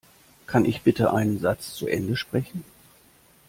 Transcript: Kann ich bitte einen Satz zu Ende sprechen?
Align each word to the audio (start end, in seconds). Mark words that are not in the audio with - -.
Kann 0.47 0.65
ich 0.65 0.81
bitte 0.81 1.13
einen 1.13 1.37
Satz 1.37 1.75
zu 1.75 1.85
Ende 1.85 2.15
sprechen? 2.17 2.63